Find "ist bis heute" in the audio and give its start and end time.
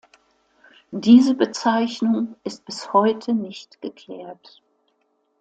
2.43-3.35